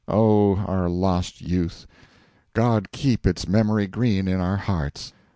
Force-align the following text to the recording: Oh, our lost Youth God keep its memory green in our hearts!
Oh, 0.07 0.55
our 0.55 0.89
lost 0.89 1.41
Youth 1.41 1.85
God 2.55 2.91
keep 2.91 3.27
its 3.27 3.47
memory 3.47 3.85
green 3.85 4.27
in 4.27 4.39
our 4.41 4.57
hearts! 4.57 5.13